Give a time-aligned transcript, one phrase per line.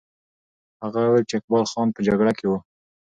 [0.83, 2.57] هغه وویل چې اقبال خان په جګړه کې وو.